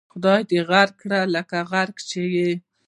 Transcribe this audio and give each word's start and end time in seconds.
خدای 0.13 0.41
دې 0.49 0.59
غرق 0.69 0.93
کړه 1.01 1.19
لکه 1.35 1.57
غرق 1.71 1.95
چې 2.09 2.21
یې. 2.35 2.51